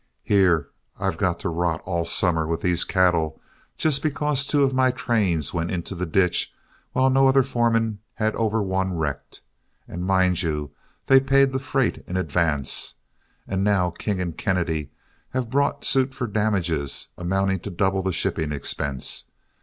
Here 0.23 0.69
I've 0.99 1.19
got 1.19 1.39
to 1.41 1.49
rot 1.49 1.83
all 1.85 2.05
summer 2.05 2.47
with 2.47 2.61
these 2.61 2.83
cattle, 2.83 3.39
just 3.77 4.01
because 4.01 4.47
two 4.47 4.63
of 4.63 4.73
my 4.73 4.89
trains 4.89 5.53
went 5.53 5.69
into 5.69 5.93
the 5.93 6.07
ditch 6.07 6.55
while 6.93 7.11
no 7.11 7.27
other 7.27 7.43
foreman 7.43 7.99
had 8.15 8.35
over 8.35 8.63
one 8.63 8.97
wrecked. 8.97 9.41
And 9.87 10.03
mind 10.03 10.41
you, 10.41 10.71
they 11.05 11.19
paid 11.19 11.53
the 11.53 11.59
freight 11.59 12.03
in 12.07 12.17
advance, 12.17 12.95
and 13.47 13.63
now 13.63 13.91
King 13.91 14.19
and 14.19 14.35
Kennedy 14.35 14.89
have 15.35 15.51
brought 15.51 15.85
suit 15.85 16.15
for 16.15 16.25
damages 16.25 17.09
amounting 17.15 17.59
to 17.59 17.69
double 17.69 18.01
the 18.01 18.11
shipping 18.11 18.51
expense. 18.51 19.25